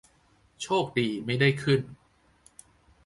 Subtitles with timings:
[0.61, 1.81] โชคดีไม่ได้ขึ้น